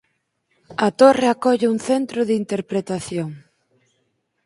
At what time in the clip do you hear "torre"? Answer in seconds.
1.01-1.27